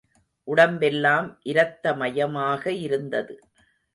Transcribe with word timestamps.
உடம்பெல்லாம் 0.47 1.27
இரத்தமயமாக 1.43 2.71
இருந்தது. 2.71 3.35